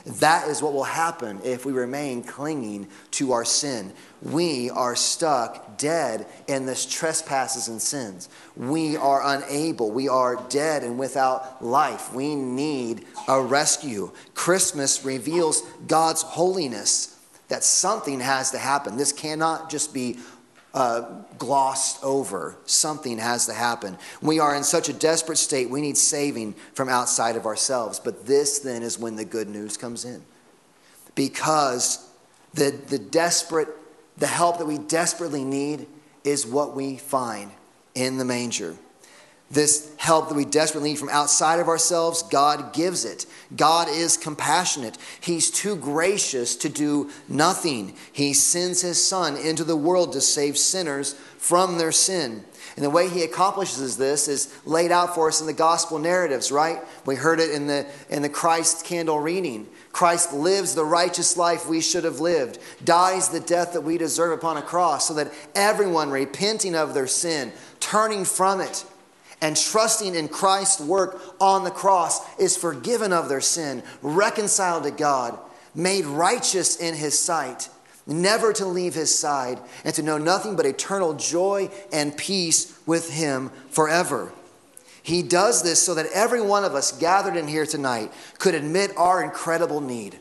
That 0.04 0.48
is 0.48 0.60
what 0.60 0.72
will 0.72 0.82
happen 0.82 1.40
if 1.44 1.64
we 1.64 1.72
remain 1.72 2.22
clinging 2.24 2.88
to 3.12 3.32
our 3.32 3.44
sin. 3.44 3.92
We 4.20 4.68
are 4.70 4.96
stuck 4.96 5.78
dead 5.78 6.26
in 6.48 6.66
this 6.66 6.86
trespasses 6.86 7.68
and 7.68 7.80
sins. 7.80 8.28
We 8.56 8.96
are 8.96 9.22
unable. 9.24 9.90
We 9.90 10.08
are 10.08 10.42
dead 10.48 10.82
and 10.82 10.98
without 10.98 11.64
life. 11.64 12.12
We 12.12 12.34
need 12.34 13.06
a 13.28 13.40
rescue. 13.40 14.10
Christmas 14.34 15.04
reveals 15.04 15.62
God's 15.86 16.22
holiness 16.22 17.18
that 17.48 17.62
something 17.62 18.18
has 18.20 18.50
to 18.52 18.58
happen. 18.58 18.96
This 18.96 19.12
cannot 19.12 19.70
just 19.70 19.92
be 19.92 20.18
uh, 20.74 21.02
glossed 21.38 22.02
over. 22.02 22.56
Something 22.64 23.18
has 23.18 23.46
to 23.46 23.52
happen. 23.52 23.98
We 24.20 24.40
are 24.40 24.54
in 24.54 24.64
such 24.64 24.88
a 24.88 24.92
desperate 24.92 25.38
state, 25.38 25.70
we 25.70 25.80
need 25.80 25.96
saving 25.96 26.54
from 26.74 26.88
outside 26.88 27.36
of 27.36 27.46
ourselves. 27.46 27.98
But 27.98 28.26
this 28.26 28.60
then 28.60 28.82
is 28.82 28.98
when 28.98 29.16
the 29.16 29.24
good 29.24 29.48
news 29.48 29.76
comes 29.76 30.04
in. 30.04 30.22
Because 31.14 32.08
the, 32.54 32.70
the 32.88 32.98
desperate, 32.98 33.68
the 34.16 34.26
help 34.26 34.58
that 34.58 34.66
we 34.66 34.78
desperately 34.78 35.44
need 35.44 35.86
is 36.24 36.46
what 36.46 36.74
we 36.74 36.96
find 36.96 37.50
in 37.94 38.18
the 38.18 38.24
manger. 38.24 38.76
This 39.52 39.92
help 39.98 40.30
that 40.30 40.34
we 40.34 40.46
desperately 40.46 40.90
need 40.90 40.98
from 40.98 41.10
outside 41.10 41.60
of 41.60 41.68
ourselves, 41.68 42.22
God 42.22 42.72
gives 42.72 43.04
it. 43.04 43.26
God 43.54 43.86
is 43.86 44.16
compassionate. 44.16 44.96
He's 45.20 45.50
too 45.50 45.76
gracious 45.76 46.56
to 46.56 46.70
do 46.70 47.10
nothing. 47.28 47.94
He 48.14 48.32
sends 48.32 48.80
His 48.80 49.04
Son 49.04 49.36
into 49.36 49.62
the 49.62 49.76
world 49.76 50.14
to 50.14 50.22
save 50.22 50.56
sinners 50.56 51.12
from 51.36 51.76
their 51.76 51.92
sin. 51.92 52.44
And 52.76 52.84
the 52.84 52.88
way 52.88 53.10
He 53.10 53.24
accomplishes 53.24 53.98
this 53.98 54.26
is 54.26 54.58
laid 54.64 54.90
out 54.90 55.14
for 55.14 55.28
us 55.28 55.42
in 55.42 55.46
the 55.46 55.52
gospel 55.52 55.98
narratives, 55.98 56.50
right? 56.50 56.80
We 57.04 57.16
heard 57.16 57.38
it 57.38 57.50
in 57.50 57.66
the, 57.66 57.86
in 58.08 58.22
the 58.22 58.30
Christ 58.30 58.86
candle 58.86 59.20
reading. 59.20 59.68
Christ 59.92 60.32
lives 60.32 60.74
the 60.74 60.84
righteous 60.86 61.36
life 61.36 61.68
we 61.68 61.82
should 61.82 62.04
have 62.04 62.20
lived, 62.20 62.58
dies 62.82 63.28
the 63.28 63.40
death 63.40 63.74
that 63.74 63.82
we 63.82 63.98
deserve 63.98 64.32
upon 64.32 64.56
a 64.56 64.62
cross, 64.62 65.08
so 65.08 65.14
that 65.14 65.30
everyone 65.54 66.10
repenting 66.10 66.74
of 66.74 66.94
their 66.94 67.06
sin, 67.06 67.52
turning 67.80 68.24
from 68.24 68.62
it, 68.62 68.86
and 69.42 69.56
trusting 69.56 70.14
in 70.14 70.28
Christ's 70.28 70.80
work 70.80 71.20
on 71.40 71.64
the 71.64 71.70
cross 71.70 72.20
is 72.38 72.56
forgiven 72.56 73.12
of 73.12 73.28
their 73.28 73.40
sin, 73.40 73.82
reconciled 74.00 74.84
to 74.84 74.90
God, 74.90 75.38
made 75.74 76.06
righteous 76.06 76.76
in 76.76 76.94
his 76.94 77.18
sight, 77.18 77.68
never 78.06 78.52
to 78.54 78.64
leave 78.64 78.94
his 78.94 79.12
side, 79.12 79.58
and 79.84 79.92
to 79.94 80.02
know 80.02 80.16
nothing 80.16 80.54
but 80.54 80.64
eternal 80.64 81.14
joy 81.14 81.68
and 81.92 82.16
peace 82.16 82.78
with 82.86 83.10
him 83.10 83.50
forever. 83.68 84.32
He 85.02 85.24
does 85.24 85.64
this 85.64 85.82
so 85.82 85.94
that 85.94 86.06
every 86.14 86.40
one 86.40 86.64
of 86.64 86.76
us 86.76 86.96
gathered 86.96 87.36
in 87.36 87.48
here 87.48 87.66
tonight 87.66 88.12
could 88.38 88.54
admit 88.54 88.92
our 88.96 89.22
incredible 89.22 89.80
need 89.80 90.18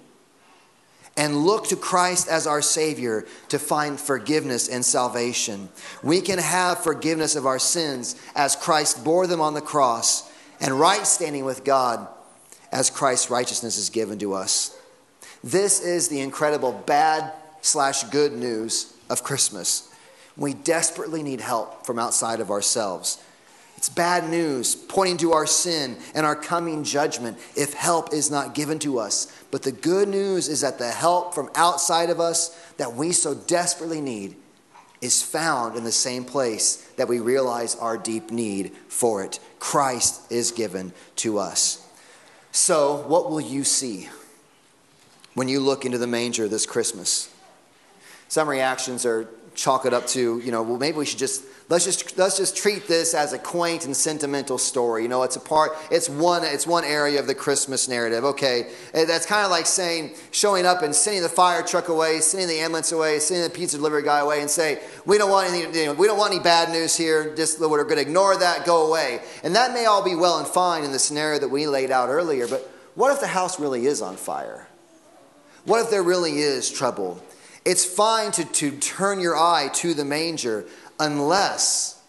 and 1.21 1.45
look 1.45 1.67
to 1.67 1.75
Christ 1.75 2.27
as 2.27 2.47
our 2.47 2.63
Savior 2.63 3.27
to 3.49 3.59
find 3.59 3.99
forgiveness 3.99 4.67
and 4.67 4.83
salvation. 4.83 5.69
We 6.01 6.19
can 6.19 6.39
have 6.39 6.83
forgiveness 6.83 7.35
of 7.35 7.45
our 7.45 7.59
sins 7.59 8.19
as 8.35 8.55
Christ 8.55 9.03
bore 9.03 9.27
them 9.27 9.39
on 9.39 9.53
the 9.53 9.61
cross, 9.61 10.27
and 10.59 10.79
right 10.79 11.05
standing 11.05 11.45
with 11.45 11.63
God 11.63 12.07
as 12.71 12.89
Christ's 12.89 13.29
righteousness 13.29 13.77
is 13.77 13.91
given 13.91 14.17
to 14.17 14.33
us. 14.33 14.75
This 15.43 15.79
is 15.79 16.07
the 16.07 16.21
incredible 16.21 16.71
bad 16.71 17.31
slash 17.61 18.01
good 18.05 18.33
news 18.33 18.91
of 19.07 19.23
Christmas. 19.23 19.93
We 20.35 20.55
desperately 20.55 21.21
need 21.21 21.41
help 21.41 21.85
from 21.85 21.99
outside 21.99 22.39
of 22.39 22.49
ourselves. 22.49 23.23
It's 23.81 23.89
bad 23.89 24.29
news 24.29 24.75
pointing 24.75 25.17
to 25.17 25.33
our 25.33 25.47
sin 25.47 25.97
and 26.13 26.23
our 26.23 26.35
coming 26.35 26.83
judgment 26.83 27.39
if 27.55 27.73
help 27.73 28.13
is 28.13 28.29
not 28.29 28.53
given 28.53 28.77
to 28.77 28.99
us. 28.99 29.43
But 29.49 29.63
the 29.63 29.71
good 29.71 30.07
news 30.07 30.49
is 30.49 30.61
that 30.61 30.77
the 30.77 30.91
help 30.91 31.33
from 31.33 31.49
outside 31.55 32.11
of 32.11 32.19
us 32.19 32.49
that 32.77 32.93
we 32.93 33.11
so 33.11 33.33
desperately 33.33 33.99
need 33.99 34.35
is 35.01 35.23
found 35.23 35.75
in 35.75 35.83
the 35.83 35.91
same 35.91 36.25
place 36.25 36.75
that 36.97 37.07
we 37.07 37.19
realize 37.19 37.75
our 37.75 37.97
deep 37.97 38.29
need 38.29 38.71
for 38.87 39.23
it. 39.23 39.39
Christ 39.57 40.31
is 40.31 40.51
given 40.51 40.93
to 41.15 41.39
us. 41.39 41.83
So, 42.51 42.97
what 43.07 43.31
will 43.31 43.41
you 43.41 43.63
see 43.63 44.09
when 45.33 45.47
you 45.47 45.59
look 45.59 45.85
into 45.85 45.97
the 45.97 46.05
manger 46.05 46.47
this 46.47 46.67
Christmas? 46.67 47.33
Some 48.27 48.47
reactions 48.47 49.07
are 49.07 49.27
chalk 49.55 49.85
it 49.85 49.93
up 49.93 50.07
to, 50.07 50.39
you 50.39 50.51
know, 50.51 50.63
well, 50.63 50.77
maybe 50.77 50.97
we 50.97 51.05
should 51.05 51.19
just 51.19 51.43
let's 51.71 51.85
just 51.85 52.17
let's 52.17 52.37
just 52.37 52.55
treat 52.55 52.87
this 52.87 53.13
as 53.13 53.33
a 53.33 53.39
quaint 53.39 53.85
and 53.85 53.95
sentimental 53.95 54.57
story. 54.57 55.03
You 55.03 55.09
know, 55.09 55.23
it's 55.23 55.37
a 55.37 55.39
part, 55.39 55.71
it's 55.89 56.09
one, 56.09 56.43
it's 56.43 56.67
one 56.67 56.83
area 56.83 57.19
of 57.19 57.27
the 57.27 57.35
Christmas 57.35 57.87
narrative. 57.87 58.23
Okay, 58.23 58.71
eh, 58.93 59.05
that's 59.05 59.25
kind 59.25 59.45
of 59.45 59.51
like 59.51 59.65
saying, 59.65 60.11
showing 60.31 60.65
up 60.65 60.81
and 60.81 60.93
sending 60.93 61.23
the 61.23 61.29
fire 61.29 61.63
truck 61.63 61.87
away, 61.87 62.19
sending 62.19 62.49
the 62.49 62.59
ambulance 62.59 62.91
away, 62.91 63.19
sending 63.19 63.43
the 63.43 63.49
pizza 63.49 63.77
delivery 63.77 64.03
guy 64.03 64.19
away, 64.19 64.41
and 64.41 64.49
say, 64.49 64.81
we 65.05 65.17
don't 65.17 65.31
want 65.31 65.49
any, 65.49 65.61
you 65.61 65.85
know, 65.85 65.93
we 65.93 66.07
don't 66.07 66.17
want 66.17 66.33
any 66.33 66.43
bad 66.43 66.69
news 66.69 66.95
here. 66.95 67.33
Just 67.35 67.59
we're 67.59 67.83
going 67.83 67.95
to 67.95 68.01
ignore 68.01 68.37
that, 68.37 68.65
go 68.65 68.87
away. 68.87 69.21
And 69.43 69.55
that 69.55 69.73
may 69.73 69.85
all 69.85 70.03
be 70.03 70.15
well 70.15 70.39
and 70.39 70.47
fine 70.47 70.83
in 70.83 70.91
the 70.91 70.99
scenario 70.99 71.39
that 71.39 71.49
we 71.49 71.67
laid 71.67 71.91
out 71.91 72.09
earlier, 72.09 72.47
but 72.47 72.69
what 72.95 73.13
if 73.13 73.21
the 73.21 73.27
house 73.27 73.59
really 73.59 73.85
is 73.85 74.01
on 74.01 74.17
fire? 74.17 74.67
What 75.63 75.81
if 75.81 75.89
there 75.89 76.03
really 76.03 76.39
is 76.39 76.69
trouble? 76.69 77.23
It's 77.63 77.85
fine 77.85 78.31
to, 78.31 78.45
to 78.45 78.71
turn 78.71 79.19
your 79.19 79.37
eye 79.37 79.69
to 79.75 79.93
the 79.93 80.05
manger 80.05 80.65
unless, 80.99 82.01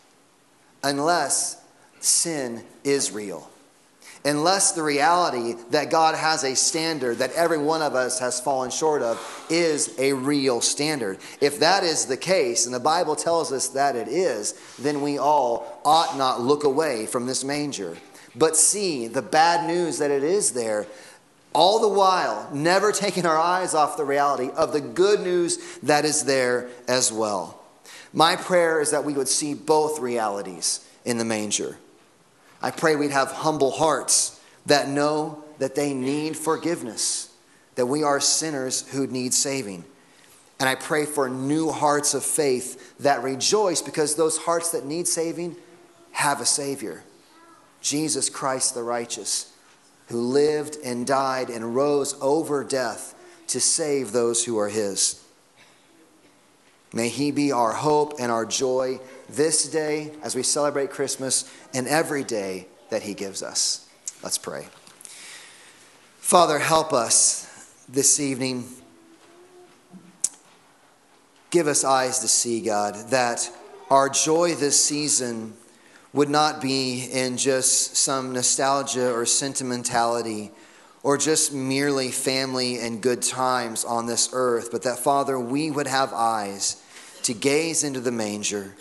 unless 0.83 1.63
sin 2.01 2.65
is 2.85 3.13
real. 3.13 3.49
Unless 4.25 4.73
the 4.73 4.85
reality 4.85 5.55
that 5.71 5.91
God 5.91 6.15
has 6.15 6.45
a 6.45 6.55
standard 6.55 7.19
that 7.19 7.33
every 7.33 7.59
one 7.59 7.83
of 7.83 7.97
us 7.97 8.21
has 8.21 8.41
fallen 8.41 8.71
short 8.71 9.03
of 9.03 9.19
is 9.51 9.99
a 9.99 10.13
real 10.13 10.61
standard. 10.61 11.19
If 11.41 11.59
that 11.59 11.83
is 11.83 12.07
the 12.07 12.17
case, 12.17 12.65
and 12.65 12.75
the 12.75 12.81
Bible 12.81 13.17
tells 13.17 13.53
us 13.53 13.69
that 13.69 13.97
it 13.97 14.07
is, 14.07 14.55
then 14.79 15.03
we 15.03 15.19
all 15.19 15.81
ought 15.85 16.17
not 16.17 16.41
look 16.41 16.63
away 16.63 17.07
from 17.07 17.27
this 17.27 17.43
manger, 17.43 17.97
but 18.37 18.57
see 18.57 19.09
the 19.09 19.23
bad 19.23 19.67
news 19.67 19.99
that 19.99 20.13
it 20.13 20.23
is 20.23 20.53
there 20.53 20.87
all 21.55 21.81
the 21.81 21.89
while, 21.89 22.49
never 22.53 22.93
taking 22.93 23.27
our 23.27 23.39
eyes 23.39 23.75
off 23.75 23.97
the 23.97 24.05
reality 24.05 24.51
of 24.51 24.73
the 24.73 24.81
good 24.81 25.21
news 25.21 25.79
that 25.83 26.05
is 26.05 26.25
there 26.25 26.69
as 26.89 27.13
well. 27.13 27.61
My 28.13 28.37
prayer 28.37 28.81
is 28.81 28.91
that 28.91 29.05
we 29.05 29.15
would 29.15 29.29
see 29.29 29.55
both 29.55 29.99
realities 29.99 30.87
in 31.05 31.19
the 31.19 31.25
manger. 31.25 31.79
I 32.61 32.71
pray 32.71 32.97
we'd 32.97 33.11
have 33.11 33.33
humble 33.33 33.71
hearts 33.71 34.41
that 34.67 34.89
know 34.89 35.43
that 35.59 35.75
they 35.75 35.95
need 35.95 36.37
forgiveness, 36.37 37.35
that 37.75 37.87
we 37.87 38.03
are 38.03 38.21
sinners 38.21 38.89
who 38.91 39.07
need 39.07 39.35
saving. 39.35 39.85
And 40.61 40.69
I 40.69 40.77
pray 40.77 41.07
for 41.07 41.29
new 41.29 41.71
hearts 41.71 42.15
of 42.15 42.25
faith 42.25 42.97
that 43.01 43.23
rejoice 43.23 43.83
because 43.83 44.15
those 44.15 44.39
hearts 44.39 44.71
that 44.73 44.85
need 44.85 45.09
saving 45.09 45.57
have 46.13 46.41
a 46.41 46.47
Savior 46.47 47.03
Jesus 47.81 48.31
Christ 48.31 48.75
the 48.75 48.83
righteous 48.83 49.52
who 50.13 50.21
lived 50.21 50.77
and 50.85 51.07
died 51.07 51.49
and 51.49 51.75
rose 51.75 52.15
over 52.21 52.63
death 52.63 53.15
to 53.47 53.59
save 53.59 54.13
those 54.13 54.45
who 54.45 54.59
are 54.59 54.69
his. 54.69 55.25
May 56.93 57.09
he 57.09 57.31
be 57.31 57.51
our 57.51 57.73
hope 57.73 58.17
and 58.21 58.31
our 58.31 58.45
joy 58.45 59.01
this 59.31 59.67
day 59.71 60.13
as 60.23 60.35
we 60.35 60.43
celebrate 60.43 60.91
Christmas 60.91 61.51
and 61.73 61.89
every 61.89 62.25
day 62.25 62.67
that 62.91 63.03
he 63.03 63.15
gives 63.15 63.43
us. 63.43 63.89
Let's 64.23 64.37
pray. 64.37 64.67
Father, 66.19 66.59
help 66.59 66.93
us 66.93 67.73
this 67.89 68.21
evening. 68.21 68.69
Give 71.49 71.67
us 71.67 71.85
eyes 71.85 72.19
to 72.19 72.29
see, 72.29 72.61
God, 72.61 72.97
that 73.09 73.51
our 73.89 74.11
joy 74.11 74.57
this 74.57 74.79
season 74.79 75.55
would 76.13 76.29
not 76.29 76.61
be 76.61 77.09
in 77.11 77.37
just 77.37 77.97
some 77.97 78.33
nostalgia 78.33 79.13
or 79.13 79.25
sentimentality 79.25 80.51
or 81.03 81.17
just 81.17 81.53
merely 81.53 82.11
family 82.11 82.79
and 82.79 83.03
good 83.03 83.23
times 83.23 83.85
on 83.85 84.07
this 84.07 84.31
earth, 84.33 84.71
but 84.71 84.83
that, 84.83 84.99
Father, 84.99 85.39
we 85.39 85.71
would 85.71 85.87
have 85.87 86.13
eyes 86.13 86.83
to 87.23 87.35
gaze 87.35 87.83
into 87.83 88.01
the 88.01 88.13
manger, 88.13 88.75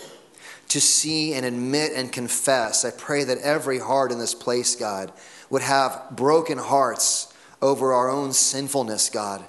to 0.68 0.80
see 0.80 1.34
and 1.34 1.46
admit 1.46 1.94
and 1.96 2.12
confess. 2.12 2.86
I 2.86 2.92
pray 2.92 3.24
that 3.24 3.40
every 3.40 3.80
heart 3.80 4.12
in 4.12 4.20
this 4.20 4.36
place, 4.36 4.76
God, 4.76 5.12
would 5.50 5.62
have 5.62 6.10
broken 6.12 6.58
hearts 6.58 7.34
over 7.62 7.94
our 7.94 8.10
own 8.10 8.34
sinfulness, 8.34 9.10
God, 9.10 9.44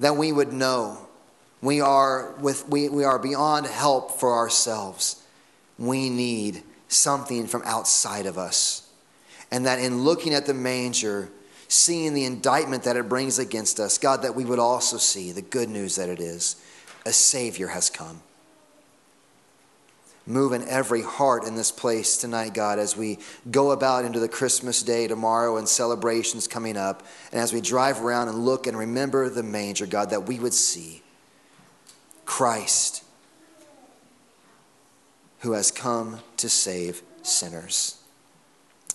that 0.00 0.16
we 0.16 0.32
would 0.32 0.52
know 0.52 1.08
we 1.60 1.80
are, 1.80 2.32
with, 2.40 2.68
we, 2.68 2.88
we 2.88 3.04
are 3.04 3.18
beyond 3.18 3.66
help 3.66 4.12
for 4.12 4.34
ourselves. 4.34 5.22
We 5.78 6.08
need 6.08 6.62
something 6.88 7.46
from 7.46 7.62
outside 7.64 8.26
of 8.26 8.36
us. 8.36 8.88
And 9.50 9.66
that 9.66 9.78
in 9.78 10.02
looking 10.02 10.34
at 10.34 10.46
the 10.46 10.54
manger, 10.54 11.30
seeing 11.68 12.14
the 12.14 12.24
indictment 12.24 12.82
that 12.84 12.96
it 12.96 13.08
brings 13.08 13.38
against 13.38 13.78
us, 13.78 13.98
God, 13.98 14.22
that 14.22 14.34
we 14.34 14.44
would 14.44 14.58
also 14.58 14.96
see 14.96 15.32
the 15.32 15.42
good 15.42 15.68
news 15.68 15.96
that 15.96 16.08
it 16.08 16.20
is 16.20 16.56
a 17.06 17.12
Savior 17.12 17.68
has 17.68 17.88
come. 17.88 18.20
Move 20.26 20.52
in 20.52 20.62
every 20.68 21.00
heart 21.00 21.44
in 21.44 21.54
this 21.54 21.72
place 21.72 22.18
tonight, 22.18 22.52
God, 22.52 22.78
as 22.78 22.94
we 22.94 23.18
go 23.50 23.70
about 23.70 24.04
into 24.04 24.20
the 24.20 24.28
Christmas 24.28 24.82
day 24.82 25.06
tomorrow 25.06 25.56
and 25.56 25.66
celebrations 25.66 26.46
coming 26.46 26.76
up, 26.76 27.02
and 27.32 27.40
as 27.40 27.54
we 27.54 27.62
drive 27.62 28.02
around 28.02 28.28
and 28.28 28.44
look 28.44 28.66
and 28.66 28.76
remember 28.76 29.30
the 29.30 29.42
manger, 29.42 29.86
God, 29.86 30.10
that 30.10 30.26
we 30.26 30.38
would 30.38 30.52
see 30.52 31.02
Christ 32.26 33.04
who 35.40 35.52
has 35.52 35.70
come 35.70 36.20
to 36.36 36.48
save 36.48 37.02
sinners. 37.22 38.00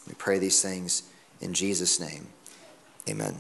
We 0.08 0.14
pray 0.16 0.40
these 0.40 0.62
things 0.62 1.04
in 1.42 1.54
Jesus' 1.54 2.00
name. 2.00 2.28
Amen. 3.08 3.36